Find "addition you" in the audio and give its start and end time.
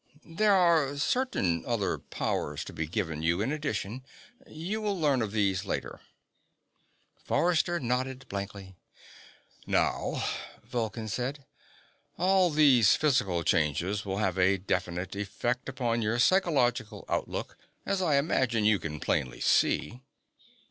3.51-4.81